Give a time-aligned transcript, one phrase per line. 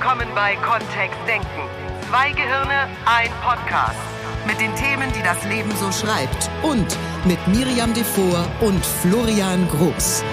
[0.00, 1.68] willkommen bei Kontext Denken.
[2.08, 3.98] Zwei Gehirne, ein Podcast.
[4.46, 6.50] Mit den Themen, die das Leben so schreibt.
[6.62, 6.96] Und
[7.26, 10.24] mit Miriam Devor und Florian Groß.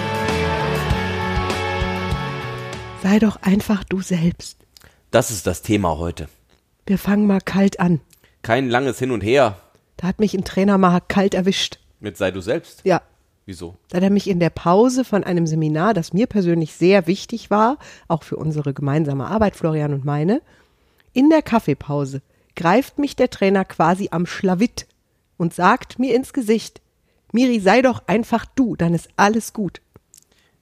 [3.02, 4.56] Sei doch einfach du selbst.
[5.10, 6.30] Das ist das Thema heute.
[6.86, 8.00] Wir fangen mal kalt an.
[8.40, 9.58] Kein langes Hin und Her
[9.98, 11.78] Da hat mich ein Trainer mal kalt erwischt.
[12.00, 12.80] mit sei du selbst.
[12.84, 13.02] Ja.
[13.48, 13.76] Wieso?
[13.88, 17.78] Da er mich in der Pause von einem Seminar, das mir persönlich sehr wichtig war,
[18.06, 20.42] auch für unsere gemeinsame Arbeit, Florian und meine,
[21.14, 22.20] in der Kaffeepause
[22.56, 24.86] greift mich der Trainer quasi am Schlawitt
[25.38, 26.82] und sagt mir ins Gesicht,
[27.32, 29.80] Miri, sei doch einfach du, dann ist alles gut.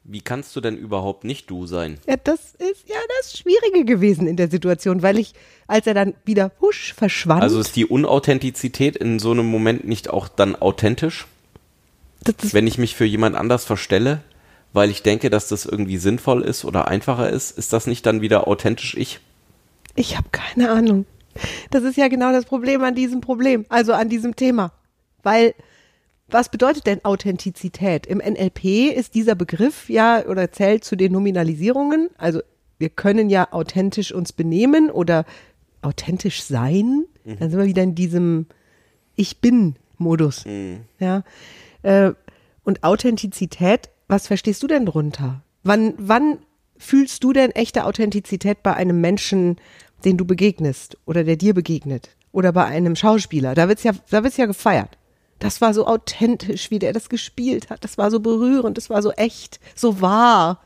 [0.05, 1.99] Wie kannst du denn überhaupt nicht du sein?
[2.07, 5.35] Ja, das ist ja das Schwierige gewesen in der Situation, weil ich,
[5.67, 10.09] als er dann wieder husch verschwand, Also ist die Unauthentizität in so einem Moment nicht
[10.09, 11.27] auch dann authentisch?
[12.53, 14.23] Wenn ich mich für jemand anders verstelle,
[14.73, 18.21] weil ich denke, dass das irgendwie sinnvoll ist oder einfacher ist, ist das nicht dann
[18.21, 19.21] wieder authentisch ich?
[19.95, 21.07] Ich habe keine Ahnung.
[21.71, 24.73] Das ist ja genau das Problem an diesem Problem, also an diesem Thema.
[25.23, 25.55] Weil,
[26.29, 28.07] was bedeutet denn Authentizität?
[28.07, 32.11] Im NLP ist dieser Begriff ja oder zählt zu den Nominalisierungen.
[32.19, 32.41] Also
[32.79, 35.25] wir können ja authentisch uns benehmen oder
[35.83, 37.05] authentisch sein.
[37.25, 38.47] Dann sind wir wieder in diesem
[39.15, 40.45] Ich bin-Modus.
[40.99, 41.25] Ja.
[41.87, 42.15] Äh,
[42.65, 45.43] und Authentizität, was verstehst du denn drunter?
[45.63, 46.39] Wann, wann
[46.77, 49.57] fühlst du denn echte Authentizität bei einem Menschen,
[50.05, 52.11] den du begegnest oder der dir begegnet?
[52.33, 53.55] Oder bei einem Schauspieler?
[53.55, 54.99] Da wird's ja, da wird's ja gefeiert.
[55.39, 57.85] Das war so authentisch, wie der das gespielt hat.
[57.85, 60.61] Das war so berührend, das war so echt, so wahr.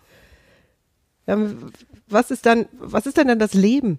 [1.26, 1.70] Ähm,
[2.08, 3.98] Was ist dann, was ist denn dann das Leben?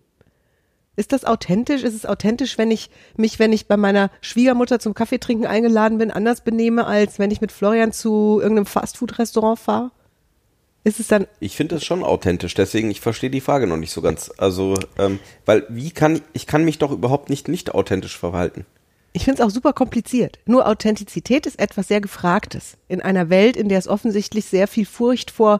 [0.95, 1.84] Ist das authentisch?
[1.84, 5.97] Ist es authentisch, wenn ich mich, wenn ich bei meiner Schwiegermutter zum Kaffee trinken eingeladen
[5.97, 9.92] bin, anders benehme, als wenn ich mit Florian zu irgendeinem Fastfood-Restaurant fahre?
[10.84, 13.92] Ist es dann, Ich finde das schon authentisch, deswegen ich verstehe die Frage noch nicht
[13.92, 14.31] so ganz.
[14.38, 18.66] Also, ähm, weil wie kann ich kann mich doch überhaupt nicht nicht authentisch verhalten?
[19.13, 20.40] ich finde es auch super kompliziert.
[20.46, 22.78] Nur Authentizität ist etwas sehr Gefragtes.
[22.88, 25.59] In einer Welt, in der es offensichtlich sehr viel Furcht vor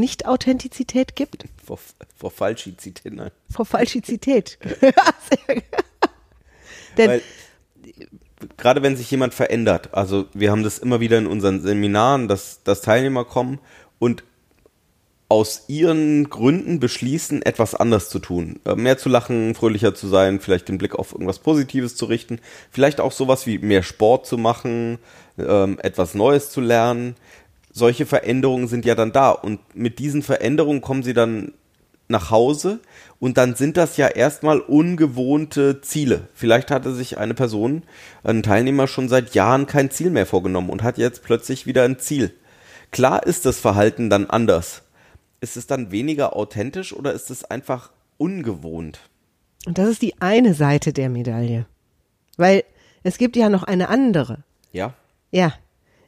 [0.00, 1.44] Nicht-Authentizität gibt.
[1.64, 1.78] Vor,
[2.16, 3.30] vor Falschizität, nein.
[3.50, 4.58] Vor Falschizität.
[6.96, 7.22] Denn, Weil
[8.56, 12.62] gerade wenn sich jemand verändert, also wir haben das immer wieder in unseren Seminaren, dass,
[12.62, 13.58] dass Teilnehmer kommen
[13.98, 14.24] und
[15.28, 18.58] aus ihren Gründen beschließen, etwas anders zu tun.
[18.64, 22.40] Äh, Mehr zu lachen, fröhlicher zu sein, vielleicht den Blick auf irgendwas Positives zu richten,
[22.72, 24.98] vielleicht auch sowas wie mehr Sport zu machen,
[25.38, 27.14] ähm, etwas Neues zu lernen.
[27.72, 31.52] Solche Veränderungen sind ja dann da und mit diesen Veränderungen kommen sie dann
[32.08, 32.80] nach Hause
[33.20, 36.28] und dann sind das ja erstmal ungewohnte Ziele.
[36.34, 37.84] Vielleicht hatte sich eine Person,
[38.24, 42.00] ein Teilnehmer schon seit Jahren kein Ziel mehr vorgenommen und hat jetzt plötzlich wieder ein
[42.00, 42.32] Ziel.
[42.90, 44.82] Klar ist das Verhalten dann anders.
[45.40, 49.00] Ist es dann weniger authentisch oder ist es einfach ungewohnt?
[49.66, 51.66] und das ist die eine Seite der Medaille.
[52.36, 52.64] Weil
[53.02, 54.38] es gibt ja noch eine andere.
[54.72, 54.94] Ja?
[55.30, 55.52] Ja.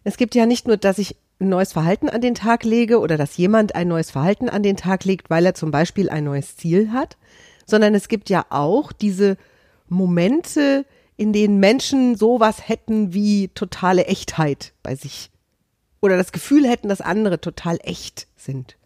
[0.05, 3.17] Es gibt ja nicht nur, dass ich ein neues Verhalten an den Tag lege oder
[3.17, 6.57] dass jemand ein neues Verhalten an den Tag legt, weil er zum Beispiel ein neues
[6.57, 7.17] Ziel hat,
[7.67, 9.37] sondern es gibt ja auch diese
[9.89, 10.87] Momente,
[11.17, 15.31] in denen Menschen sowas hätten wie totale Echtheit bei sich.
[16.01, 18.77] Oder das Gefühl hätten, dass andere total echt sind.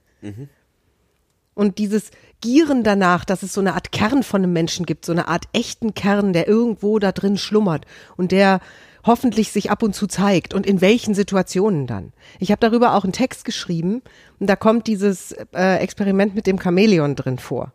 [1.54, 2.10] Und dieses
[2.42, 5.44] Gieren danach, dass es so eine Art Kern von einem Menschen gibt, so eine Art
[5.54, 7.86] echten Kern, der irgendwo da drin schlummert
[8.18, 8.60] und der
[9.06, 12.12] hoffentlich sich ab und zu zeigt und in welchen Situationen dann.
[12.38, 14.02] Ich habe darüber auch einen Text geschrieben
[14.38, 17.72] und da kommt dieses äh, Experiment mit dem Chamäleon drin vor.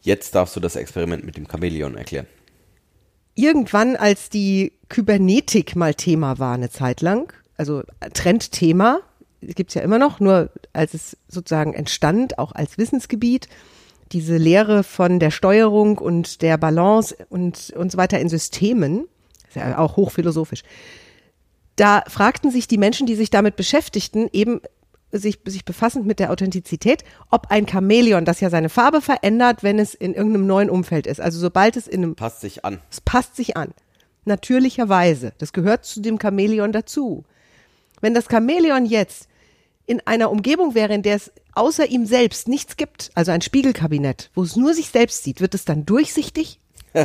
[0.00, 2.26] Jetzt darfst du das Experiment mit dem Chamäleon erklären.
[3.34, 7.82] Irgendwann, als die Kybernetik mal Thema war eine Zeit lang, also
[8.12, 9.00] Trendthema,
[9.40, 13.48] gibt's ja immer noch, nur als es sozusagen entstand, auch als Wissensgebiet,
[14.12, 19.06] diese Lehre von der Steuerung und der Balance und, und so weiter in Systemen,
[19.54, 20.62] ja auch hochphilosophisch.
[21.76, 24.60] Da fragten sich die Menschen, die sich damit beschäftigten, eben
[25.18, 29.78] sich, sich befassend mit der Authentizität, ob ein Chamäleon, das ja seine Farbe verändert, wenn
[29.78, 31.20] es in irgendeinem neuen Umfeld ist.
[31.20, 32.80] Also sobald es in einem Passt sich an.
[32.90, 33.72] es passt sich an.
[34.24, 35.32] Natürlicherweise.
[35.38, 37.24] Das gehört zu dem Chamäleon dazu.
[38.00, 39.28] Wenn das Chamäleon jetzt
[39.86, 44.30] in einer Umgebung wäre, in der es außer ihm selbst nichts gibt, also ein Spiegelkabinett,
[44.34, 46.58] wo es nur sich selbst sieht, wird es dann durchsichtig?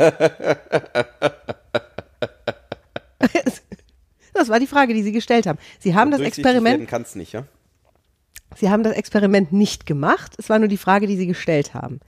[4.34, 5.60] das war die Frage, die Sie gestellt haben.
[5.80, 7.46] Sie haben das Experiment kann's nicht, ja?
[8.56, 10.36] Sie haben das Experiment nicht gemacht.
[10.38, 12.00] Es war nur die Frage, die Sie gestellt haben.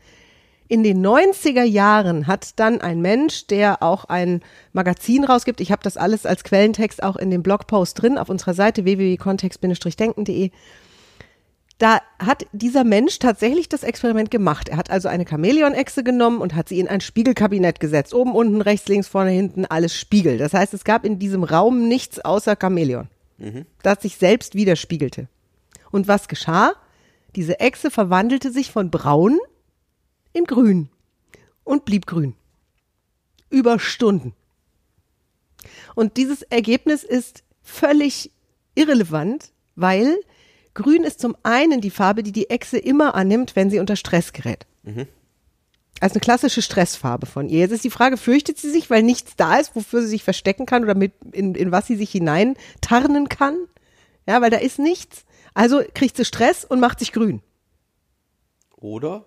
[0.67, 4.41] In den 90er Jahren hat dann ein Mensch, der auch ein
[4.71, 8.53] Magazin rausgibt, ich habe das alles als Quellentext auch in dem Blogpost drin auf unserer
[8.53, 10.51] Seite www.kontext-denken.de,
[11.81, 14.69] da hat dieser Mensch tatsächlich das Experiment gemacht.
[14.69, 18.13] Er hat also eine Chamäleon-Echse genommen und hat sie in ein Spiegelkabinett gesetzt.
[18.13, 20.37] Oben, unten, rechts, links, vorne, hinten, alles Spiegel.
[20.37, 23.07] Das heißt, es gab in diesem Raum nichts außer Chamäleon,
[23.81, 25.27] das sich selbst widerspiegelte.
[25.89, 26.73] Und was geschah?
[27.35, 29.39] Diese Echse verwandelte sich von braun
[30.33, 30.89] in grün
[31.63, 32.35] und blieb grün.
[33.49, 34.35] Über Stunden.
[35.95, 38.29] Und dieses Ergebnis ist völlig
[38.75, 40.19] irrelevant, weil
[40.73, 44.33] grün ist zum einen die Farbe, die die Echse immer annimmt, wenn sie unter Stress
[44.33, 44.65] gerät.
[45.99, 47.59] Also eine klassische Stressfarbe von ihr.
[47.59, 50.65] Jetzt ist die Frage, fürchtet sie sich, weil nichts da ist, wofür sie sich verstecken
[50.65, 53.55] kann oder mit, in, in was sie sich hinein tarnen kann?
[54.27, 55.25] Ja, weil da ist nichts.
[55.53, 57.41] Also kriegt sie Stress und macht sich grün.
[58.77, 59.25] Oder?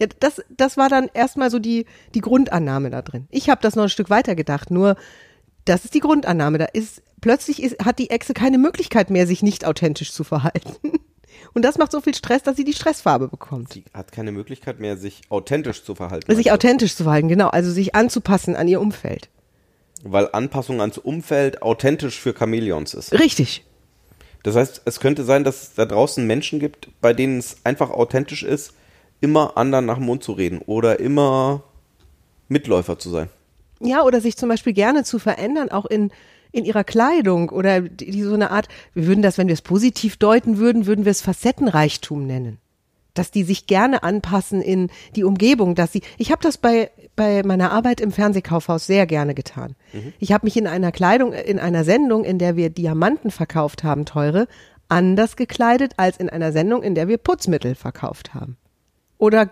[0.00, 3.26] Ja, das, das war dann erstmal so die, die Grundannahme da drin.
[3.30, 4.96] Ich habe das noch ein Stück weiter gedacht, nur
[5.64, 6.58] das ist die Grundannahme.
[6.58, 10.72] Da ist, plötzlich ist, hat die Echse keine Möglichkeit mehr, sich nicht authentisch zu verhalten.
[11.54, 13.72] Und das macht so viel Stress, dass sie die Stressfarbe bekommt.
[13.72, 16.34] Sie hat keine Möglichkeit mehr, sich authentisch zu verhalten.
[16.34, 17.48] Sich authentisch zu verhalten, genau.
[17.48, 19.28] Also sich anzupassen an ihr Umfeld.
[20.02, 23.12] Weil Anpassung ans Umfeld authentisch für Chamäleons ist.
[23.12, 23.64] Richtig.
[24.42, 27.90] Das heißt, es könnte sein, dass es da draußen Menschen gibt, bei denen es einfach
[27.90, 28.74] authentisch ist,
[29.20, 31.62] immer anderen nach dem Mund zu reden oder immer
[32.48, 33.28] Mitläufer zu sein.
[33.82, 36.10] Ja, oder sich zum Beispiel gerne zu verändern, auch in,
[36.52, 39.62] in ihrer Kleidung oder die, die so eine Art, wir würden das, wenn wir es
[39.62, 42.58] positiv deuten würden, würden wir es Facettenreichtum nennen.
[43.14, 47.42] Dass die sich gerne anpassen in die Umgebung, dass sie, ich habe das bei, bei
[47.42, 49.74] meiner Arbeit im Fernsehkaufhaus sehr gerne getan.
[50.18, 54.06] Ich habe mich in einer Kleidung, in einer Sendung, in der wir Diamanten verkauft haben,
[54.06, 54.46] teure,
[54.88, 58.56] anders gekleidet als in einer Sendung, in der wir Putzmittel verkauft haben.
[59.18, 59.44] Oder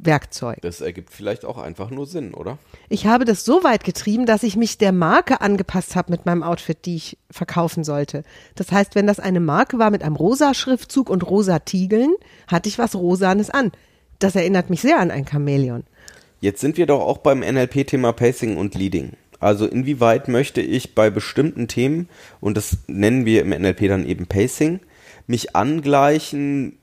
[0.00, 0.58] Gartenwerkzeug.
[0.62, 2.58] Das ergibt vielleicht auch einfach nur Sinn, oder?
[2.88, 6.42] Ich habe das so weit getrieben, dass ich mich der Marke angepasst habe mit meinem
[6.42, 8.22] Outfit, die ich verkaufen sollte.
[8.54, 12.14] Das heißt, wenn das eine Marke war mit einem rosa Schriftzug und rosa Tiegeln,
[12.46, 13.72] hatte ich was Rosanes an.
[14.18, 15.84] Das erinnert mich sehr an ein Chamäleon.
[16.40, 19.12] Jetzt sind wir doch auch beim NLP-Thema Pacing und Leading.
[19.40, 22.08] Also inwieweit möchte ich bei bestimmten Themen,
[22.40, 24.80] und das nennen wir im NLP dann eben Pacing,
[25.26, 26.79] mich angleichen,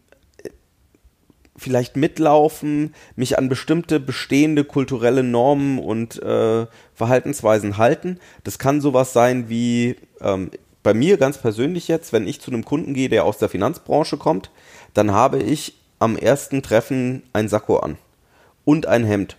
[1.58, 8.20] vielleicht mitlaufen, mich an bestimmte bestehende kulturelle Normen und äh, Verhaltensweisen halten.
[8.44, 10.52] Das kann sowas sein wie ähm,
[10.84, 14.18] bei mir ganz persönlich jetzt, wenn ich zu einem Kunden gehe, der aus der Finanzbranche
[14.18, 14.52] kommt,
[14.94, 17.98] dann habe ich am ersten Treffen ein Sakko an
[18.64, 19.36] und ein Hemd.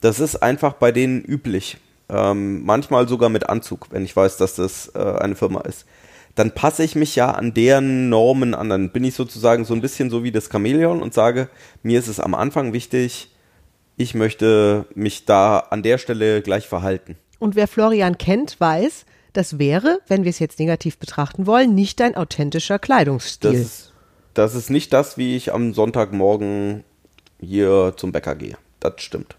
[0.00, 1.78] Das ist einfach bei denen üblich.
[2.08, 5.86] Ähm, manchmal sogar mit Anzug, wenn ich weiß, dass das äh, eine Firma ist.
[6.40, 8.70] Dann passe ich mich ja an deren Normen an.
[8.70, 11.50] Dann bin ich sozusagen so ein bisschen so wie das Chamäleon und sage,
[11.82, 13.28] mir ist es am Anfang wichtig,
[13.98, 17.18] ich möchte mich da an der Stelle gleich verhalten.
[17.40, 19.04] Und wer Florian kennt, weiß,
[19.34, 23.52] das wäre, wenn wir es jetzt negativ betrachten wollen, nicht ein authentischer Das Kleidungsstil.
[23.52, 23.92] ist,
[24.32, 26.84] das ist nicht das, wie ich am Sonntagmorgen
[27.38, 28.56] hier zum Bäcker gehe.
[28.80, 29.36] Das stimmt.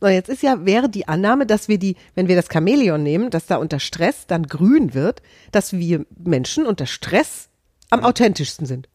[0.00, 3.30] So, jetzt ist ja, wäre die Annahme, dass wir die, wenn wir das Chamäleon nehmen,
[3.30, 7.48] dass da unter Stress dann grün wird, dass wir Menschen unter Stress
[7.90, 8.88] am authentischsten sind.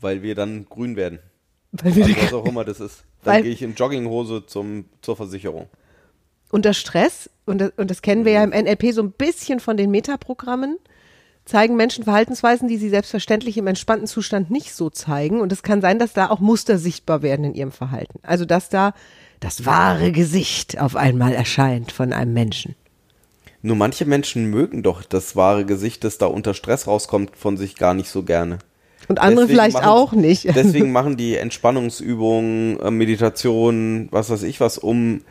[0.00, 1.20] Weil wir dann grün werden.
[1.72, 3.04] Weil wir Also was auch immer das ist.
[3.22, 5.68] Dann gehe ich in Jogginghose zum, zur Versicherung.
[6.50, 9.76] unter Stress, und das, und das kennen wir ja im NLP so ein bisschen von
[9.76, 10.78] den Metaprogrammen,
[11.44, 15.40] zeigen Menschen Verhaltensweisen, die sie selbstverständlich im entspannten Zustand nicht so zeigen.
[15.40, 18.18] Und es kann sein, dass da auch Muster sichtbar werden in ihrem Verhalten.
[18.22, 18.92] Also, dass da
[19.40, 22.74] das wahre Gesicht auf einmal erscheint von einem Menschen.
[23.62, 27.76] Nur manche Menschen mögen doch das wahre Gesicht, das da unter Stress rauskommt, von sich
[27.76, 28.58] gar nicht so gerne.
[29.08, 30.44] Und andere Deswegen vielleicht machen- auch nicht.
[30.54, 35.22] Deswegen machen die Entspannungsübungen, äh, Meditation, was weiß ich was, um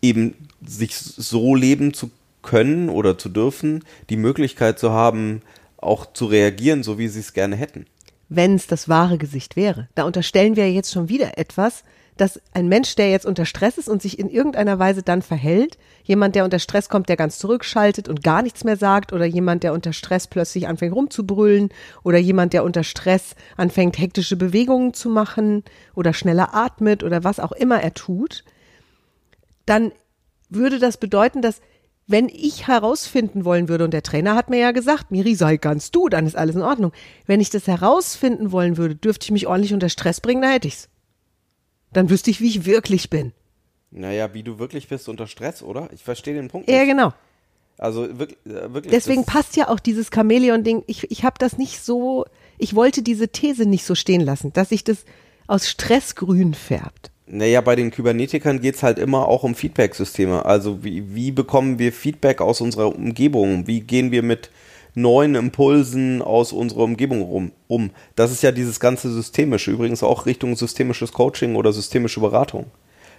[0.00, 2.10] eben sich so leben zu
[2.42, 5.42] können oder zu dürfen, die Möglichkeit zu haben,
[5.78, 7.86] auch zu reagieren, so wie sie es gerne hätten.
[8.28, 9.88] wenn es das wahre Gesicht wäre.
[9.94, 11.82] Da unterstellen wir jetzt schon wieder etwas,
[12.16, 15.78] dass ein Mensch, der jetzt unter Stress ist und sich in irgendeiner Weise dann verhält,
[16.04, 19.62] jemand, der unter Stress kommt, der ganz zurückschaltet und gar nichts mehr sagt, oder jemand,
[19.62, 21.70] der unter Stress plötzlich anfängt rumzubrüllen,
[22.02, 25.64] oder jemand, der unter Stress anfängt, hektische Bewegungen zu machen
[25.94, 28.44] oder schneller atmet oder was auch immer er tut,
[29.64, 29.92] dann
[30.50, 31.60] würde das bedeuten, dass
[32.06, 35.90] wenn ich herausfinden wollen würde, und der Trainer hat mir ja gesagt, Miri, sei ganz
[35.92, 36.92] du, dann ist alles in Ordnung.
[37.26, 40.68] Wenn ich das herausfinden wollen würde, dürfte ich mich ordentlich unter Stress bringen, da hätte
[40.68, 40.88] ich's.
[41.92, 43.32] Dann wüsste ich, wie ich wirklich bin.
[43.90, 45.88] Naja, wie du wirklich bist unter Stress, oder?
[45.92, 46.88] Ich verstehe den Punkt Ja, nicht.
[46.88, 47.12] genau.
[47.78, 48.92] Also wirklich, äh, wirklich.
[48.92, 50.84] Deswegen passt ja auch dieses Chamäleon-Ding.
[50.86, 52.24] Ich, ich habe das nicht so,
[52.58, 55.04] ich wollte diese These nicht so stehen lassen, dass sich das
[55.46, 57.10] aus Stress grün färbt.
[57.26, 60.44] Naja, bei den Kybernetikern geht's halt immer auch um Feedback-Systeme.
[60.44, 63.66] Also wie, wie bekommen wir Feedback aus unserer Umgebung?
[63.66, 64.50] Wie gehen wir mit
[64.94, 67.90] neuen Impulsen aus unserer Umgebung rum, um.
[68.14, 72.66] Das ist ja dieses ganze systemische, übrigens auch Richtung systemisches Coaching oder systemische Beratung.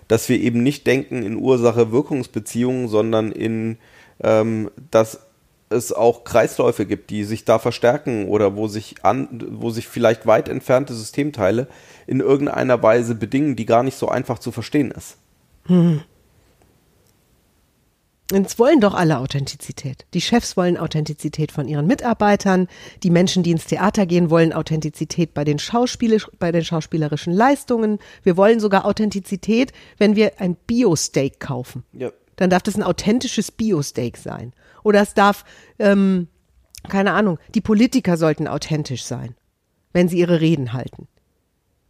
[0.08, 3.78] Dass wir eben nicht denken in Ursache-Wirkungsbeziehungen, sondern in,
[4.22, 5.22] ähm, dass
[5.70, 10.28] es auch Kreisläufe gibt, die sich da verstärken oder wo sich an, wo sich vielleicht
[10.28, 11.68] weit entfernte Systemteile
[12.06, 15.18] in irgendeiner Weise bedingen, die gar nicht so einfach zu verstehen ist.
[15.66, 16.02] Hm.
[18.34, 20.06] Jetzt wollen doch alle Authentizität.
[20.16, 22.68] Die Chefs wollen Authentizität von ihren Mitarbeitern.
[23.04, 28.00] Die Menschen, die ins Theater gehen, wollen Authentizität bei den, Schauspiel bei den schauspielerischen Leistungen.
[28.24, 31.84] Wir wollen sogar Authentizität, wenn wir ein Bio-Steak kaufen.
[31.94, 32.12] Ja.
[32.38, 34.54] Dann darf das ein authentisches Bio-Steak sein.
[34.84, 35.46] Oder es darf,
[35.78, 36.28] ähm,
[36.90, 39.36] keine Ahnung, die Politiker sollten authentisch sein,
[39.92, 41.08] wenn sie ihre Reden halten.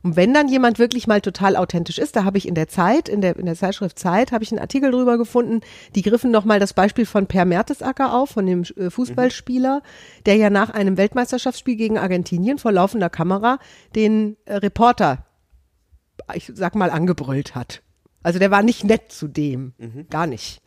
[0.03, 3.07] Und wenn dann jemand wirklich mal total authentisch ist, da habe ich in der Zeit,
[3.07, 5.62] in der, in der Zeitschrift Zeit, habe ich einen Artikel drüber gefunden,
[5.95, 9.81] die griffen nochmal das Beispiel von Per Mertesacker auf, von dem äh, Fußballspieler,
[10.25, 13.60] der ja nach einem Weltmeisterschaftsspiel gegen Argentinien vor laufender Kamera
[13.95, 15.25] den äh, Reporter,
[16.33, 17.81] ich sag mal, angebrüllt hat.
[18.24, 20.07] Also der war nicht nett zu dem, mhm.
[20.10, 20.62] gar nicht.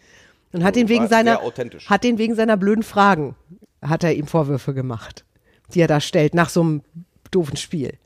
[0.53, 1.41] Und hat den wegen seiner,
[1.87, 3.37] hat den wegen seiner blöden Fragen,
[3.83, 5.27] hat er ihm Vorwürfe gemacht,
[5.75, 6.83] die er da stellt, nach so einem
[7.31, 7.99] doofen Spiel.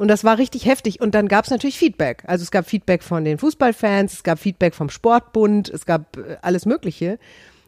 [0.00, 1.02] Und das war richtig heftig.
[1.02, 2.22] Und dann gab es natürlich Feedback.
[2.26, 6.38] Also es gab Feedback von den Fußballfans, es gab Feedback vom Sportbund, es gab äh,
[6.40, 7.18] alles Mögliche.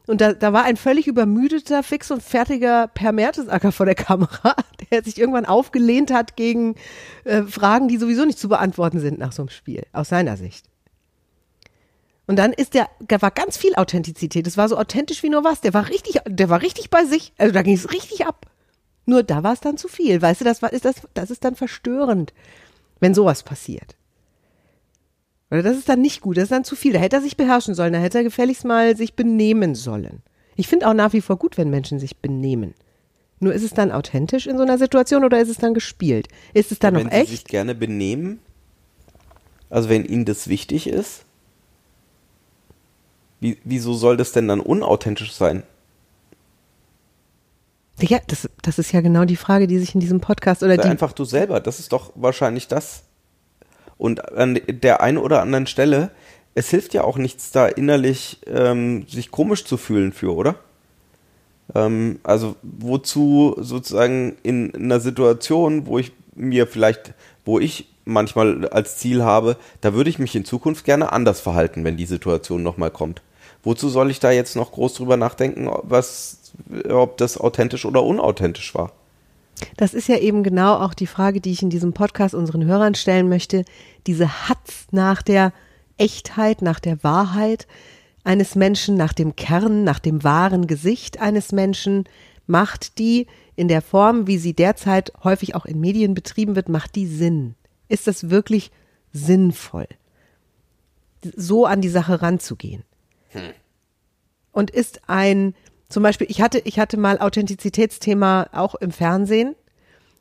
[0.06, 4.56] Und da, da war ein völlig übermüdeter, fix und fertiger Per Mertesacker vor der Kamera,
[4.90, 6.76] der sich irgendwann aufgelehnt hat gegen
[7.24, 10.64] äh, Fragen, die sowieso nicht zu beantworten sind nach so einem Spiel, aus seiner Sicht.
[12.26, 14.46] Und dann ist der, da war ganz viel Authentizität.
[14.46, 15.60] Das war so authentisch wie nur was.
[15.60, 17.34] Der war richtig, der war richtig bei sich.
[17.36, 18.46] Also da ging es richtig ab.
[19.04, 20.23] Nur da war es dann zu viel.
[20.23, 22.32] Weißt du, das, war, ist das, das ist dann verstörend,
[23.00, 23.97] wenn sowas passiert.
[25.50, 26.94] Oder das ist dann nicht gut, das ist dann zu viel.
[26.94, 30.23] Da hätte er sich beherrschen sollen, da hätte er gefälligst mal sich benehmen sollen.
[30.56, 32.75] Ich finde auch nach wie vor gut, wenn Menschen sich benehmen.
[33.40, 36.28] Nur ist es dann authentisch in so einer Situation oder ist es dann gespielt?
[36.54, 37.21] Ist es dann wenn noch echt?
[37.23, 38.38] Wenn sie sich gerne benehmen,
[39.68, 41.25] also wenn ihnen das wichtig ist,
[43.40, 45.64] wie, wieso soll das denn dann unauthentisch sein?
[48.02, 50.82] Ja, das, das ist ja genau die Frage, die sich in diesem Podcast oder Sei
[50.82, 50.88] die.
[50.88, 53.04] Einfach du selber, das ist doch wahrscheinlich das.
[53.99, 56.11] Und an der einen oder anderen Stelle,
[56.54, 60.56] es hilft ja auch nichts, da innerlich ähm, sich komisch zu fühlen für, oder?
[61.75, 68.99] Ähm, also wozu sozusagen in einer Situation, wo ich mir vielleicht, wo ich manchmal als
[68.99, 72.90] Ziel habe, da würde ich mich in Zukunft gerne anders verhalten, wenn die Situation nochmal
[72.90, 73.23] kommt.
[73.62, 76.41] Wozu soll ich da jetzt noch groß drüber nachdenken, was
[76.88, 78.92] ob das authentisch oder unauthentisch war.
[79.76, 82.94] Das ist ja eben genau auch die Frage, die ich in diesem Podcast unseren Hörern
[82.94, 83.64] stellen möchte.
[84.06, 85.52] Diese Hatz nach der
[85.99, 87.66] Echtheit, nach der Wahrheit
[88.25, 92.04] eines Menschen, nach dem Kern, nach dem wahren Gesicht eines Menschen,
[92.47, 96.94] macht die in der Form, wie sie derzeit häufig auch in Medien betrieben wird, macht
[96.94, 97.54] die Sinn?
[97.88, 98.71] Ist das wirklich
[99.12, 99.87] sinnvoll,
[101.37, 102.85] so an die Sache ranzugehen?
[103.30, 103.52] Hm.
[104.52, 105.54] Und ist ein
[105.92, 109.54] zum Beispiel, ich hatte, ich hatte mal Authentizitätsthema auch im Fernsehen.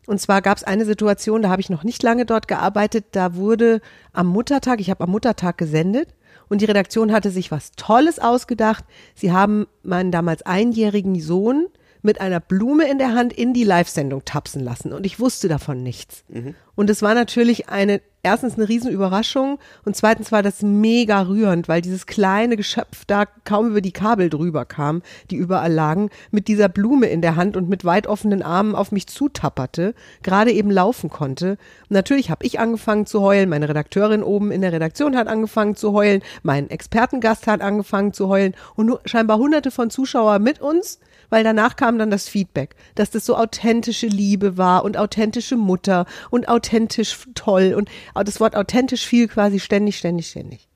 [0.07, 3.35] Und zwar gab es eine Situation, da habe ich noch nicht lange dort gearbeitet, da
[3.35, 3.81] wurde
[4.13, 6.09] am Muttertag, ich habe am Muttertag gesendet
[6.49, 8.83] und die Redaktion hatte sich was Tolles ausgedacht.
[9.15, 11.67] Sie haben meinen damals einjährigen Sohn
[12.01, 15.83] mit einer Blume in der Hand in die Live-Sendung tapsen lassen und ich wusste davon
[15.83, 16.23] nichts.
[16.29, 16.55] Mhm.
[16.75, 21.81] Und es war natürlich eine, erstens eine Riesenüberraschung und zweitens war das mega rührend, weil
[21.81, 26.69] dieses kleine Geschöpf da kaum über die Kabel drüber kam, die überall lagen, mit dieser
[26.69, 31.09] Blume in der Hand und mit weit offenen Armen auf mich zutapperte, gerade eben laufen
[31.09, 31.51] konnte.
[31.89, 35.75] Und natürlich habe ich angefangen zu heulen, meine Redakteurin oben in der Redaktion hat angefangen
[35.75, 40.61] zu heulen, mein Expertengast hat angefangen zu heulen und nur scheinbar hunderte von Zuschauern mit
[40.61, 40.99] uns
[41.31, 46.05] weil danach kam dann das Feedback, dass das so authentische Liebe war und authentische Mutter
[46.29, 50.67] und authentisch toll und das Wort authentisch fiel quasi ständig, ständig, ständig.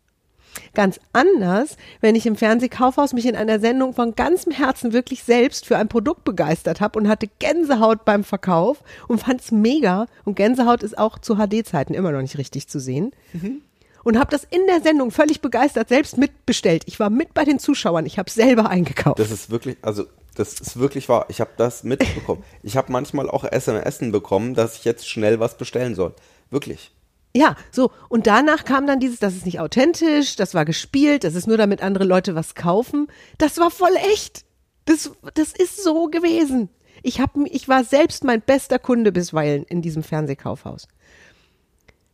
[0.73, 5.65] Ganz anders, wenn ich im Fernsehkaufhaus mich in einer Sendung von ganzem Herzen wirklich selbst
[5.65, 10.07] für ein Produkt begeistert habe und hatte Gänsehaut beim Verkauf und fand es mega.
[10.23, 13.11] Und Gänsehaut ist auch zu HD-Zeiten immer noch nicht richtig zu sehen.
[13.33, 13.61] Mhm
[14.05, 16.83] und habe das in der Sendung völlig begeistert selbst mitbestellt.
[16.85, 19.17] Ich war mit bei den Zuschauern, ich habe selber eingekauft.
[19.17, 21.25] Das ist wirklich, also das ist wirklich wahr.
[21.29, 22.43] Ich habe das mitbekommen.
[22.61, 26.13] Ich habe manchmal auch SMS bekommen, dass ich jetzt schnell was bestellen soll.
[26.49, 26.91] Wirklich.
[27.35, 27.91] Ja, so.
[28.07, 31.57] Und danach kam dann dieses, das ist nicht authentisch, das war gespielt, das ist nur
[31.57, 33.07] damit andere Leute was kaufen.
[33.37, 34.45] Das war voll echt.
[34.85, 36.69] Das, das ist so gewesen.
[37.03, 40.87] Ich, hab, ich war selbst mein bester Kunde bisweilen in diesem Fernsehkaufhaus.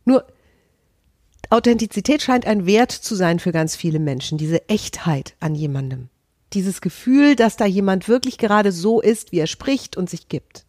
[0.04, 0.26] Nur,
[1.50, 6.08] Authentizität scheint ein Wert zu sein für ganz viele Menschen, diese Echtheit an jemandem.
[6.52, 10.66] Dieses Gefühl, dass da jemand wirklich gerade so ist, wie er spricht und sich gibt.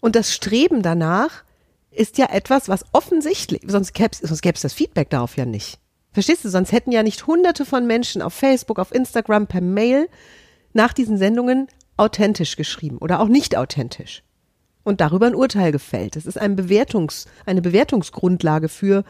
[0.00, 1.44] Und das Streben danach
[1.90, 5.78] ist ja etwas, was offensichtlich, sonst gäbe es sonst gäb's das Feedback darauf ja nicht.
[6.12, 6.48] Verstehst du?
[6.48, 10.08] Sonst hätten ja nicht hunderte von Menschen auf Facebook, auf Instagram, per Mail
[10.72, 14.22] nach diesen Sendungen authentisch geschrieben oder auch nicht authentisch
[14.82, 16.16] und darüber ein Urteil gefällt.
[16.16, 19.04] Das ist ein Bewertungs, eine Bewertungsgrundlage für,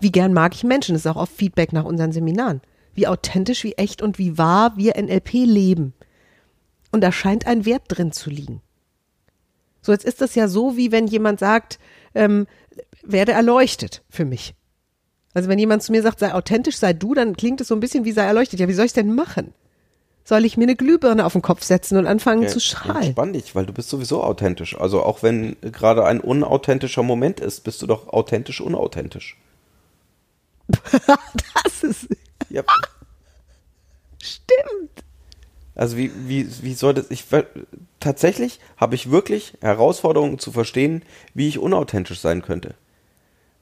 [0.00, 0.94] wie gern mag ich Menschen.
[0.94, 2.60] Das ist auch oft Feedback nach unseren Seminaren.
[2.94, 5.94] Wie authentisch, wie echt und wie wahr wir NLP leben.
[6.90, 8.60] Und da scheint ein Wert drin zu liegen.
[9.80, 11.78] So, jetzt ist das ja so, wie wenn jemand sagt,
[12.14, 12.46] ähm,
[13.02, 14.54] werde erleuchtet für mich.
[15.34, 17.80] Also wenn jemand zu mir sagt, sei authentisch, sei du, dann klingt es so ein
[17.80, 18.60] bisschen wie sei erleuchtet.
[18.60, 19.54] Ja, wie soll ich denn machen?
[20.24, 23.02] Soll ich mir eine Glühbirne auf den Kopf setzen und anfangen Ja, zu schreien?
[23.02, 24.78] Entspann dich, weil du bist sowieso authentisch.
[24.78, 29.36] Also auch wenn gerade ein unauthentischer Moment ist, bist du doch authentisch unauthentisch.
[31.64, 32.08] Das ist,
[32.52, 32.62] Ja.
[34.20, 34.90] stimmt.
[35.74, 37.24] Also wie, wie, wie soll das, ich,
[37.98, 42.74] tatsächlich habe ich wirklich Herausforderungen zu verstehen, wie ich unauthentisch sein könnte.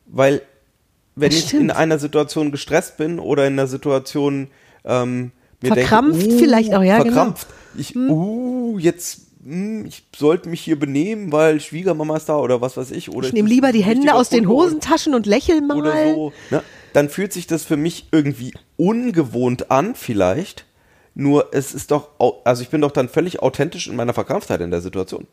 [0.06, 0.42] Weil,
[1.14, 4.48] wenn ich in einer Situation gestresst bin oder in einer Situation
[4.84, 5.30] ähm,
[5.62, 7.14] mir Verkrampft denke, uh, vielleicht auch, ja, genau.
[7.14, 7.46] verkrampft.
[7.76, 12.76] Ich, uh, jetzt, hm, ich sollte mich hier benehmen, weil Schwiegermama ist da oder was
[12.76, 13.10] weiß ich.
[13.10, 15.76] Oder Ich nehme lieber die Hände aus den Hosentaschen und lächel mal.
[15.76, 16.62] oder so, ne?
[16.92, 20.66] Dann fühlt sich das für mich irgendwie ungewohnt an, vielleicht.
[21.14, 22.10] Nur es ist doch,
[22.44, 25.26] also ich bin doch dann völlig authentisch in meiner Verkrampftheit in der Situation.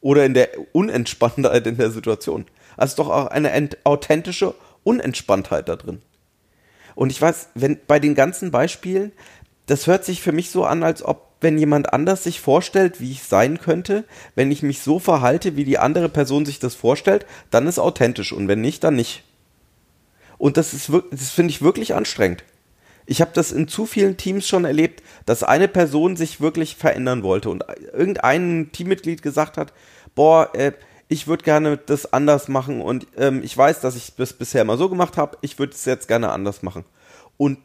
[0.00, 2.44] Oder in der Unentspanntheit in der Situation.
[2.76, 6.02] Also ist doch auch eine ent authentische Unentspanntheit da drin.
[6.94, 9.12] Und ich weiß, wenn bei den ganzen Beispielen,
[9.66, 13.10] das hört sich für mich so an, als ob, wenn jemand anders sich vorstellt, wie
[13.10, 17.26] ich sein könnte, wenn ich mich so verhalte, wie die andere Person sich das vorstellt,
[17.50, 19.24] dann ist authentisch und wenn nicht, dann nicht.
[20.44, 22.44] Und das ist wirklich, das finde ich wirklich anstrengend.
[23.06, 27.22] Ich habe das in zu vielen Teams schon erlebt, dass eine Person sich wirklich verändern
[27.22, 29.72] wollte und irgendein Teammitglied gesagt hat,
[30.14, 30.72] boah, äh,
[31.08, 34.76] ich würde gerne das anders machen und ähm, ich weiß, dass ich das bisher immer
[34.76, 36.84] so gemacht habe, ich würde es jetzt gerne anders machen.
[37.38, 37.56] Und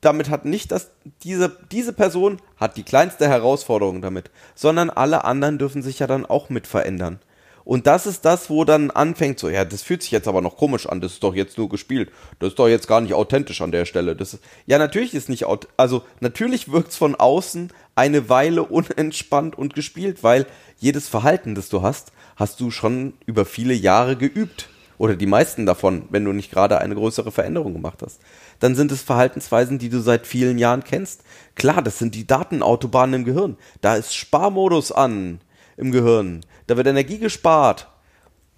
[0.00, 0.92] damit hat nicht das,
[1.24, 6.24] diese, diese Person hat die kleinste Herausforderung damit, sondern alle anderen dürfen sich ja dann
[6.24, 7.18] auch mit verändern.
[7.64, 10.56] Und das ist das, wo dann anfängt so, ja, das fühlt sich jetzt aber noch
[10.56, 12.10] komisch an, das ist doch jetzt nur gespielt.
[12.38, 14.16] Das ist doch jetzt gar nicht authentisch an der Stelle.
[14.16, 15.46] Das ist, ja, natürlich ist nicht,
[15.76, 20.46] also natürlich wirkt's von außen eine Weile unentspannt und gespielt, weil
[20.78, 24.68] jedes Verhalten, das du hast, hast du schon über viele Jahre geübt.
[24.98, 28.20] Oder die meisten davon, wenn du nicht gerade eine größere Veränderung gemacht hast.
[28.60, 31.24] Dann sind es Verhaltensweisen, die du seit vielen Jahren kennst.
[31.56, 33.56] Klar, das sind die Datenautobahnen im Gehirn.
[33.80, 35.40] Da ist Sparmodus an
[35.76, 36.42] im Gehirn.
[36.72, 37.86] Da wird Energie gespart.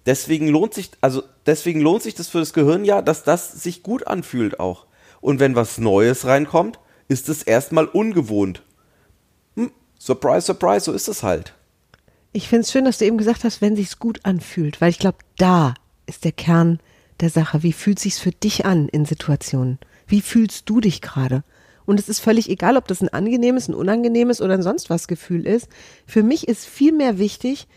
[0.05, 3.83] Deswegen lohnt sich, also deswegen lohnt sich das für das Gehirn ja, dass das sich
[3.83, 4.85] gut anfühlt auch.
[5.19, 8.63] Und wenn was Neues reinkommt, ist es erstmal ungewohnt.
[9.57, 11.55] Hm, surprise, surprise, so ist es halt.
[12.31, 14.99] Ich finde es schön, dass du eben gesagt hast, wenn sich's gut anfühlt, weil ich
[14.99, 15.73] glaube, da
[16.05, 16.79] ist der Kern
[17.19, 17.63] der Sache.
[17.63, 19.77] Wie fühlt sich's für dich an in Situationen?
[20.07, 21.43] Wie fühlst du dich gerade?
[21.85, 25.09] Und es ist völlig egal, ob das ein angenehmes, ein unangenehmes oder ein sonst was
[25.09, 25.67] Gefühl ist.
[26.07, 27.67] Für mich ist viel mehr wichtig,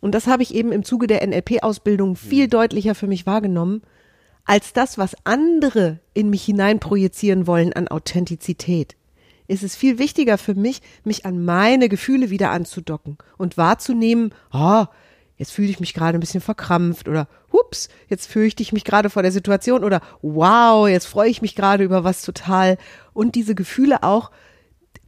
[0.00, 3.82] und das habe ich eben im Zuge der NLP-Ausbildung viel deutlicher für mich wahrgenommen,
[4.44, 8.96] als das, was andere in mich hineinprojizieren wollen an Authentizität.
[9.48, 14.88] Ist es viel wichtiger für mich, mich an meine Gefühle wieder anzudocken und wahrzunehmen, ah,
[15.36, 19.10] jetzt fühle ich mich gerade ein bisschen verkrampft oder hups, jetzt fürchte ich mich gerade
[19.10, 22.78] vor der Situation oder wow, jetzt freue ich mich gerade über was total
[23.12, 24.30] und diese Gefühle auch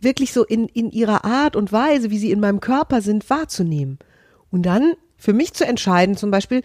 [0.01, 3.98] wirklich so in, in ihrer Art und Weise, wie sie in meinem Körper sind, wahrzunehmen.
[4.51, 6.63] Und dann für mich zu entscheiden, zum Beispiel,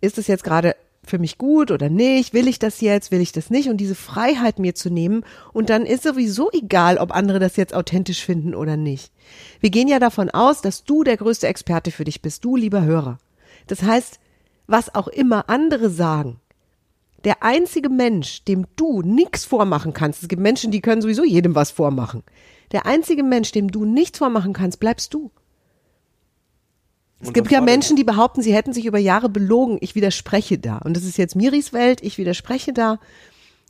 [0.00, 2.34] ist es jetzt gerade für mich gut oder nicht?
[2.34, 3.10] Will ich das jetzt?
[3.10, 3.68] Will ich das nicht?
[3.68, 5.24] Und diese Freiheit mir zu nehmen.
[5.52, 9.12] Und dann ist sowieso egal, ob andere das jetzt authentisch finden oder nicht.
[9.60, 12.82] Wir gehen ja davon aus, dass du der größte Experte für dich bist, du lieber
[12.82, 13.18] Hörer.
[13.66, 14.20] Das heißt,
[14.66, 16.40] was auch immer andere sagen,
[17.24, 21.54] der einzige Mensch, dem du nichts vormachen kannst, es gibt Menschen, die können sowieso jedem
[21.54, 22.22] was vormachen.
[22.72, 25.30] Der einzige Mensch, dem du nichts vormachen kannst, bleibst du.
[27.20, 29.78] Es gibt ja Menschen, die behaupten, sie hätten sich über Jahre belogen.
[29.80, 30.78] Ich widerspreche da.
[30.78, 32.00] Und das ist jetzt Miris Welt.
[32.02, 32.98] Ich widerspreche da.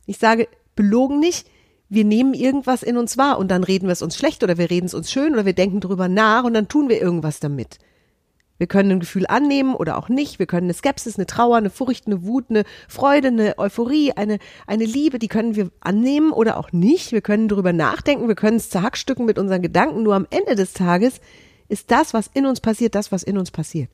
[0.06, 1.46] Ich sage, belogen nicht.
[1.88, 4.70] Wir nehmen irgendwas in uns wahr und dann reden wir es uns schlecht oder wir
[4.70, 7.78] reden es uns schön oder wir denken drüber nach und dann tun wir irgendwas damit.
[8.58, 10.38] Wir können ein Gefühl annehmen oder auch nicht.
[10.38, 14.38] Wir können eine Skepsis, eine Trauer, eine Furcht, eine Wut, eine Freude, eine Euphorie, eine,
[14.68, 17.10] eine Liebe, die können wir annehmen oder auch nicht.
[17.10, 20.02] Wir können drüber nachdenken, wir können es zerhackstücken mit unseren Gedanken.
[20.04, 21.20] Nur am Ende des Tages
[21.70, 23.90] ist das, was in uns passiert, das, was in uns passiert.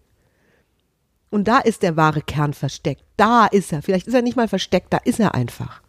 [1.30, 3.02] Und da ist der wahre Kern versteckt.
[3.16, 3.82] Da ist er.
[3.82, 5.82] Vielleicht ist er nicht mal versteckt, da ist er einfach.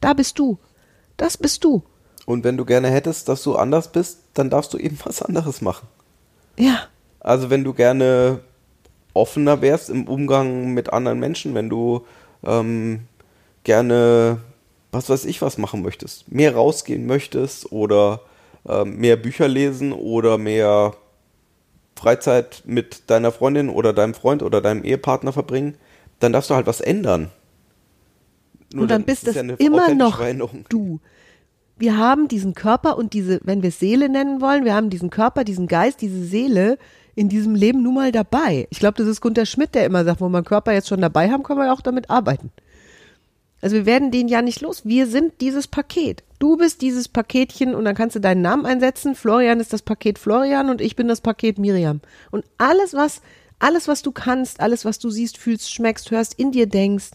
[0.00, 0.58] Da bist du.
[1.16, 1.82] Das bist du.
[2.26, 5.62] Und wenn du gerne hättest, dass du anders bist, dann darfst du eben was anderes
[5.62, 5.88] machen.
[6.58, 6.88] Ja.
[7.20, 8.40] Also wenn du gerne
[9.14, 12.04] offener wärst im Umgang mit anderen Menschen, wenn du
[12.44, 13.00] ähm,
[13.64, 14.40] gerne,
[14.92, 18.20] was weiß ich, was machen möchtest, mehr rausgehen möchtest oder
[18.68, 20.94] ähm, mehr Bücher lesen oder mehr
[21.96, 25.76] Freizeit mit deiner Freundin oder deinem Freund oder deinem Ehepartner verbringen,
[26.20, 27.30] dann darfst du halt was ändern.
[28.72, 30.20] Nur Und dann ist bist es ja eine immer noch
[30.68, 31.00] du.
[31.78, 35.10] Wir haben diesen Körper und diese, wenn wir es Seele nennen wollen, wir haben diesen
[35.10, 36.78] Körper, diesen Geist, diese Seele
[37.14, 38.66] in diesem Leben nun mal dabei.
[38.70, 41.00] Ich glaube, das ist Gunter Schmidt, der immer sagt, wo wir einen Körper jetzt schon
[41.00, 42.50] dabei haben, können wir auch damit arbeiten.
[43.60, 44.84] Also wir werden den ja nicht los.
[44.84, 46.22] Wir sind dieses Paket.
[46.38, 49.14] Du bist dieses Paketchen und dann kannst du deinen Namen einsetzen.
[49.14, 52.00] Florian ist das Paket Florian und ich bin das Paket Miriam.
[52.30, 53.22] Und alles, was,
[53.58, 57.10] alles, was du kannst, alles, was du siehst, fühlst, schmeckst, hörst, in dir denkst,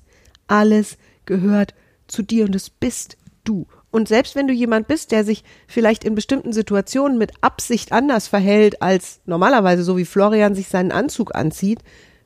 [0.47, 1.75] alles gehört
[2.07, 3.67] zu dir und es bist du.
[3.91, 8.27] Und selbst wenn du jemand bist, der sich vielleicht in bestimmten Situationen mit Absicht anders
[8.27, 11.79] verhält als normalerweise, so wie Florian sich seinen Anzug anzieht,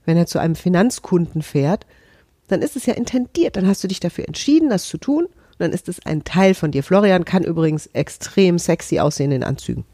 [0.05, 1.85] wenn er zu einem Finanzkunden fährt,
[2.47, 3.55] dann ist es ja intendiert.
[3.55, 5.27] Dann hast du dich dafür entschieden, das zu tun.
[5.57, 6.83] Und dann ist es ein Teil von dir.
[6.83, 9.85] Florian kann übrigens extrem sexy aussehen in Anzügen.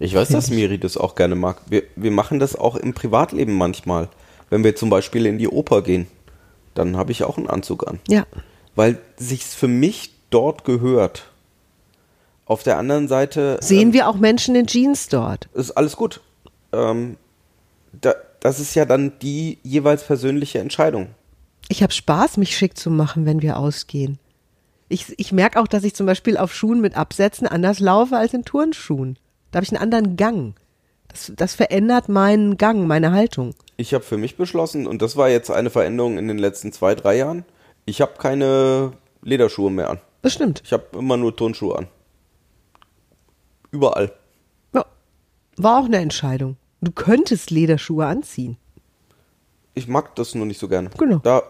[0.00, 1.58] Ich weiß, dass Miri das auch gerne mag.
[1.68, 4.08] Wir, wir machen das auch im Privatleben manchmal.
[4.48, 6.08] Wenn wir zum Beispiel in die Oper gehen,
[6.74, 8.00] dann habe ich auch einen Anzug an.
[8.08, 8.26] Ja.
[8.74, 11.30] Weil sich's für mich dort gehört.
[12.46, 15.48] Auf der anderen Seite Sehen wir auch Menschen in Jeans dort.
[15.54, 16.20] ist alles gut.
[16.72, 17.16] Ähm,
[17.92, 21.08] da, das ist ja dann die jeweils persönliche Entscheidung.
[21.68, 24.18] Ich habe Spaß, mich schick zu machen, wenn wir ausgehen.
[24.90, 28.34] Ich, ich merke auch, dass ich zum Beispiel auf Schuhen mit Absätzen anders laufe als
[28.34, 29.16] in Turnschuhen.
[29.52, 30.56] Da habe ich einen anderen Gang.
[31.06, 33.54] Das, das verändert meinen Gang, meine Haltung.
[33.76, 36.96] Ich habe für mich beschlossen, und das war jetzt eine Veränderung in den letzten zwei,
[36.96, 37.44] drei Jahren,
[37.86, 40.00] ich habe keine Lederschuhe mehr an.
[40.22, 40.60] Das stimmt.
[40.64, 41.86] Ich habe immer nur Turnschuhe an.
[43.70, 44.12] Überall.
[44.74, 44.84] Ja.
[45.56, 46.56] War auch eine Entscheidung.
[46.80, 48.56] Du könntest Lederschuhe anziehen.
[49.74, 50.90] Ich mag das nur nicht so gerne.
[50.98, 51.18] Genau.
[51.18, 51.44] Da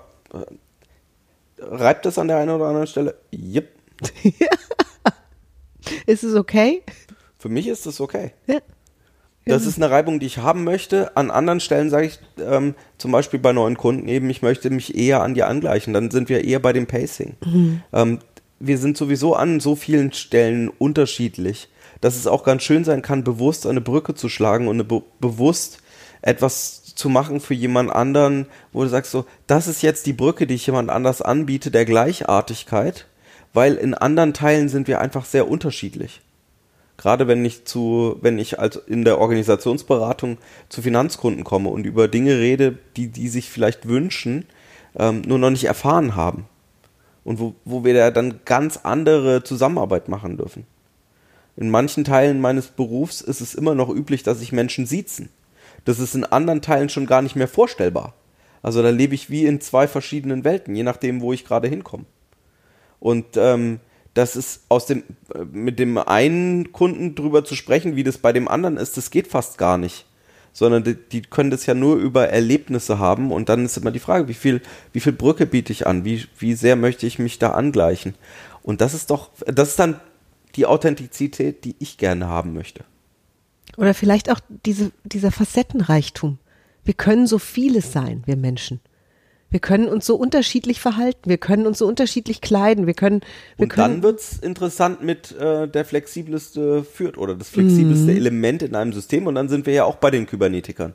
[1.60, 3.16] reibt es an der einen oder anderen Stelle.
[3.30, 3.68] Jep.
[6.06, 6.82] Ist es okay?
[7.38, 8.32] Für mich ist das okay.
[8.46, 8.60] Ja.
[9.46, 11.16] Das ist eine Reibung, die ich haben möchte.
[11.16, 14.96] An anderen Stellen sage ich, ähm, zum Beispiel bei neuen Kunden eben, ich möchte mich
[14.96, 15.94] eher an dir angleichen.
[15.94, 17.36] Dann sind wir eher bei dem Pacing.
[17.92, 18.18] Ähm,
[18.58, 21.68] wir sind sowieso an so vielen Stellen unterschiedlich,
[22.02, 25.78] dass es auch ganz schön sein kann, bewusst eine Brücke zu schlagen und be bewusst
[26.22, 30.46] etwas zu machen für jemand anderen, wo du sagst so, das ist jetzt die Brücke,
[30.46, 33.06] die ich jemand anders anbiete, der Gleichartigkeit,
[33.52, 36.20] weil in anderen Teilen sind wir einfach sehr unterschiedlich
[37.00, 40.36] gerade wenn ich zu, wenn ich als in der Organisationsberatung
[40.68, 44.44] zu Finanzkunden komme und über Dinge rede, die die sich vielleicht wünschen,
[44.98, 46.44] ähm, nur noch nicht erfahren haben.
[47.24, 50.66] Und wo, wo wir da dann ganz andere Zusammenarbeit machen dürfen.
[51.56, 55.30] In manchen Teilen meines Berufs ist es immer noch üblich, dass sich Menschen siezen.
[55.84, 58.14] Das ist in anderen Teilen schon gar nicht mehr vorstellbar.
[58.62, 62.04] Also da lebe ich wie in zwei verschiedenen Welten, je nachdem, wo ich gerade hinkomme.
[62.98, 63.80] Und ähm,
[64.14, 68.32] das ist aus dem, äh, mit dem einen Kunden drüber zu sprechen, wie das bei
[68.32, 70.06] dem anderen ist, das geht fast gar nicht.
[70.52, 74.00] Sondern die, die können das ja nur über Erlebnisse haben und dann ist immer die
[74.00, 74.60] Frage, wie viel,
[74.92, 76.04] wie viel Brücke biete ich an?
[76.04, 78.14] Wie, wie sehr möchte ich mich da angleichen?
[78.62, 80.00] Und das ist doch, das ist dann
[80.56, 82.84] die Authentizität, die ich gerne haben möchte.
[83.76, 86.38] Oder vielleicht auch diese, dieser Facettenreichtum.
[86.84, 88.80] Wir können so vieles sein, wir Menschen.
[89.50, 93.20] Wir können uns so unterschiedlich verhalten, wir können uns so unterschiedlich kleiden, wir können,
[93.56, 98.62] wir Und können dann wird's interessant mit äh, der flexibelste führt oder das flexibelste Element
[98.62, 99.26] in einem System.
[99.26, 100.94] Und dann sind wir ja auch bei den Kybernetikern.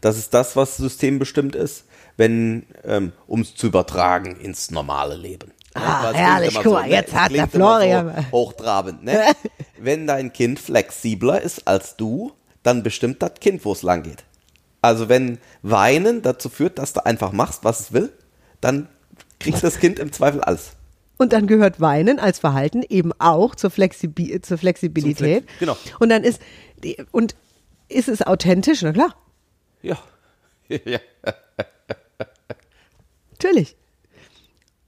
[0.00, 1.84] Das ist das, was systembestimmt ist,
[2.16, 5.50] wenn, ähm, um es zu übertragen ins normale Leben.
[5.76, 6.94] Ah, herrlich, guck mal, ne?
[6.94, 9.24] jetzt Es hat der Florian- So hochtrabend, ne?
[9.78, 14.24] wenn dein Kind flexibler ist als du, dann bestimmt das Kind, wo es lang geht.
[14.82, 18.12] Also wenn Weinen dazu führt, dass du einfach machst, was es will,
[18.60, 18.88] dann
[19.40, 20.72] kriegt das Kind im Zweifel alles.
[21.18, 25.46] Und dann gehört Weinen als Verhalten eben auch zur, Flexibi zur Flexibilität.
[25.46, 25.76] Zum Flex- genau.
[25.98, 26.40] Und dann ist,
[27.10, 27.34] und
[27.88, 28.82] ist es authentisch?
[28.82, 29.14] Na klar,
[29.82, 29.96] Ja.
[30.68, 30.98] ja.
[33.32, 33.76] natürlich.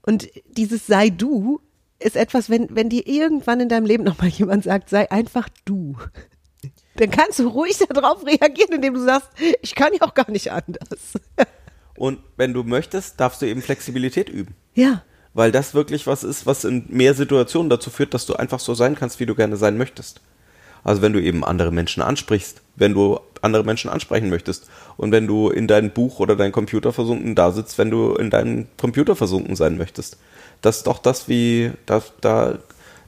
[0.01, 1.61] Und dieses sei du
[1.99, 5.97] ist etwas, wenn, wenn dir irgendwann in deinem Leben nochmal jemand sagt, sei einfach du.
[6.95, 9.29] Dann kannst du ruhig darauf reagieren, indem du sagst,
[9.61, 11.13] ich kann ja auch gar nicht anders.
[11.95, 14.55] Und wenn du möchtest, darfst du eben Flexibilität üben.
[14.73, 18.59] Ja, Weil das wirklich was ist, was in mehr Situationen dazu führt, dass du einfach
[18.59, 20.21] so sein kannst, wie du gerne sein möchtest.
[20.89, 25.27] Also wenn du eben andere Menschen ansprichst, wenn du andere Menschen ansprechen möchtest und wenn
[25.27, 29.15] du in dein Buch oder dein Computer versunken da sitzt, wenn du in deinem Computer
[29.15, 30.17] versunken sein möchtest.
[30.63, 32.57] Das ist doch das, wie, da, da,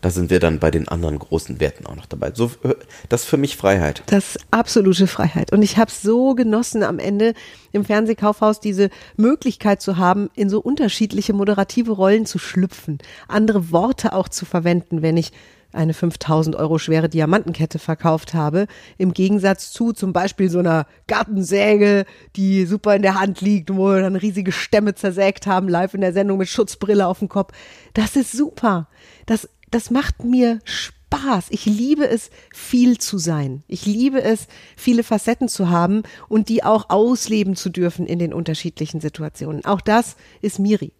[0.01, 2.31] da sind wir dann bei den anderen großen Werten auch noch dabei.
[2.33, 2.75] So, äh,
[3.09, 4.03] das ist für mich Freiheit.
[4.07, 5.53] Das ist absolute Freiheit.
[5.53, 7.33] Und ich habe es so genossen, am Ende
[7.71, 14.13] im Fernsehkaufhaus diese Möglichkeit zu haben, in so unterschiedliche moderative Rollen zu schlüpfen, andere Worte
[14.13, 15.31] auch zu verwenden, wenn ich
[15.73, 22.05] eine 5000 Euro schwere Diamantenkette verkauft habe, im Gegensatz zu zum Beispiel so einer Gartensäge,
[22.35, 26.01] die super in der Hand liegt, wo wir dann riesige Stämme zersägt haben, live in
[26.01, 27.53] der Sendung mit Schutzbrille auf dem Kopf.
[27.93, 28.89] Das ist super.
[29.25, 31.47] Das, das macht mir Spaß.
[31.49, 33.63] Ich liebe es, viel zu sein.
[33.67, 38.33] Ich liebe es, viele Facetten zu haben und die auch ausleben zu dürfen in den
[38.33, 39.65] unterschiedlichen Situationen.
[39.65, 40.93] Auch das ist Miri.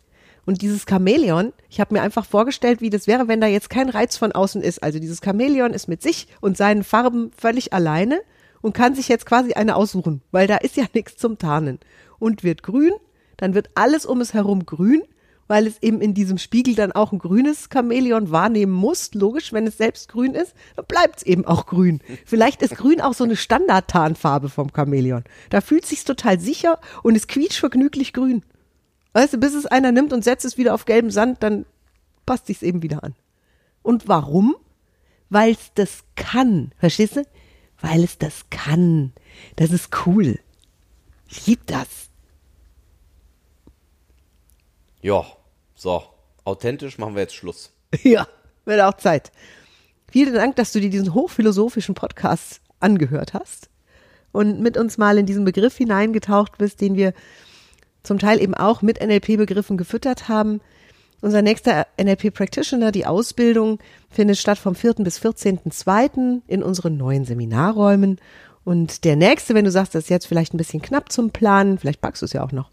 [0.45, 3.89] Und dieses Chamäleon, ich habe mir einfach vorgestellt, wie das wäre, wenn da jetzt kein
[3.89, 4.81] Reiz von außen ist.
[4.81, 8.21] Also dieses Chamäleon ist mit sich und seinen Farben völlig alleine
[8.62, 11.79] und kann sich jetzt quasi eine aussuchen, weil da ist ja nichts zum Tarnen.
[12.19, 12.93] Und wird grün,
[13.38, 15.03] dann wird alles um es herum grün,
[15.52, 19.14] weil es eben in diesem Spiegel dann auch ein grünes Chamäleon wahrnehmen muss.
[19.14, 22.00] Logisch, wenn es selbst grün ist, dann bleibt es eben auch grün.
[22.26, 25.26] Vielleicht ist grün auch so eine Standard-Tarnfarbe vom Chamäleon.
[25.50, 28.44] Da fühlt sich's total sicher und es quietscht vergnüglich grün.
[29.12, 31.66] Weißt du, bis es einer nimmt und setzt es wieder auf gelben Sand, dann
[32.26, 33.14] passt sich's eben wieder an.
[33.84, 34.56] Und warum?
[35.30, 36.72] Weil es das kann.
[36.78, 37.24] Verstehst du?
[37.82, 39.12] Weil es das kann.
[39.58, 40.40] Das ist cool.
[41.28, 41.90] Ich lieb das.
[45.02, 45.26] Ja,
[45.82, 46.04] so.
[46.44, 47.72] Authentisch machen wir jetzt Schluss.
[48.04, 48.28] Ja,
[48.65, 49.32] wird auch Zeit.
[50.12, 53.70] Vielen Dank, dass du dir diesen hochphilosophischen Podcast angehört hast
[54.32, 57.13] und mit uns mal in diesen Begriff hineingetaucht bist, den wir
[58.04, 60.62] zum Teil eben auch mit NLP-Begriffen gefüttert haben.
[61.22, 64.96] Unser nächster NLP-Practitioner, die Ausbildung, findet statt vom 4.
[64.96, 66.41] bis 14.2.
[66.48, 68.20] in unseren neuen Seminarräumen.
[68.63, 71.78] Und der nächste, wenn du sagst, das ist jetzt vielleicht ein bisschen knapp zum Planen,
[71.78, 72.70] vielleicht packst du es ja auch noch,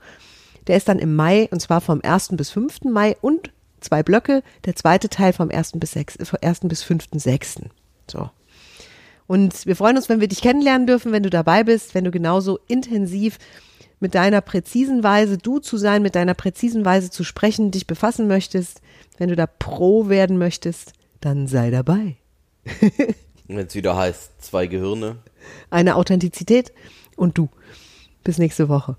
[0.69, 2.31] der ist dann im Mai und zwar vom 1.
[2.33, 2.85] bis 5.
[2.85, 3.51] Mai und
[3.81, 4.43] zwei Blöcke.
[4.65, 5.73] Der zweite Teil vom 1.
[5.77, 6.61] bis 6., vom 1.
[6.65, 7.65] bis 5.6.
[8.11, 8.31] So.
[9.27, 12.11] Und wir freuen uns, wenn wir dich kennenlernen dürfen, wenn du dabei bist, wenn du
[12.11, 13.39] genauso intensiv
[14.01, 18.29] mit deiner präzisen Weise du zu sein, mit deiner präzisen Weise zu sprechen, dich befassen
[18.29, 18.81] möchtest,
[19.17, 22.17] wenn du da pro werden möchtest, dann sei dabei.
[23.49, 25.17] Wenn es wieder heißt, zwei Gehirne.
[25.71, 26.71] Eine Authentizität
[27.17, 27.49] und du.
[28.23, 28.99] Bis nächste Woche.